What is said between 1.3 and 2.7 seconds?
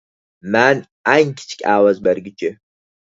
كىچىك ئاۋاز بەرگۈچى